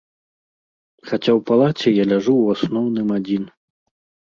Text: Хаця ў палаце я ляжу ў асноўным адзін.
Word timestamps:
Хаця 1.09 1.31
ў 1.35 1.39
палаце 1.51 1.89
я 2.01 2.09
ляжу 2.15 2.33
ў 2.41 2.45
асноўным 2.57 3.07
адзін. 3.21 3.43